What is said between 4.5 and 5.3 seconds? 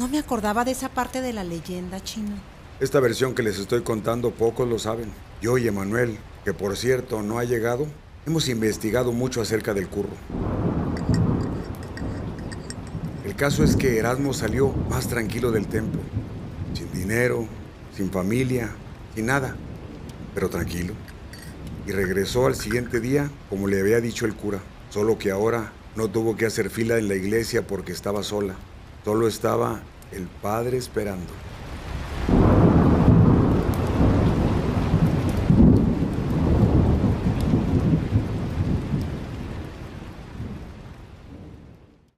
lo saben.